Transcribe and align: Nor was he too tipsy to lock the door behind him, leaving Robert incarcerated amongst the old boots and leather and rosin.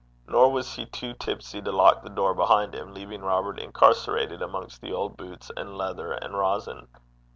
Nor 0.27 0.51
was 0.51 0.73
he 0.77 0.87
too 0.87 1.13
tipsy 1.13 1.61
to 1.61 1.71
lock 1.71 2.01
the 2.01 2.09
door 2.09 2.33
behind 2.33 2.73
him, 2.73 2.91
leaving 2.91 3.21
Robert 3.21 3.59
incarcerated 3.59 4.41
amongst 4.41 4.81
the 4.81 4.91
old 4.91 5.15
boots 5.15 5.51
and 5.55 5.77
leather 5.77 6.13
and 6.13 6.35
rosin. 6.35 6.87